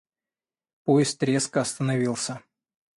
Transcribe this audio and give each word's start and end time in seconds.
Поезд 0.83 1.21
резко 1.21 1.61
остановился. 1.61 2.41